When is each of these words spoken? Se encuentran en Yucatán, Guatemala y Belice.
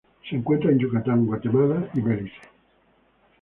Se 0.27 0.35
encuentran 0.35 0.73
en 0.73 0.79
Yucatán, 0.79 1.27
Guatemala 1.27 1.87
y 1.93 2.01
Belice. 2.01 2.37